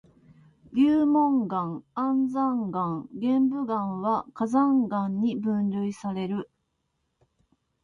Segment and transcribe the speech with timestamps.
[0.73, 6.49] 流紋岩、安山岩、玄武岩は火山岩に分類される。